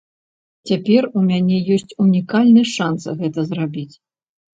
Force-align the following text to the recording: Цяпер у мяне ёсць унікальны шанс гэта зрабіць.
Цяпер 0.69 1.03
у 1.19 1.21
мяне 1.27 1.59
ёсць 1.75 1.93
унікальны 2.05 2.63
шанс 2.71 3.01
гэта 3.21 3.39
зрабіць. 3.51 3.93